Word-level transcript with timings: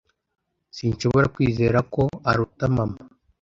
Sinshobora 0.75 1.27
kwizera 1.35 1.79
ko 1.93 2.03
aruta 2.29 2.65
mama. 2.75 2.97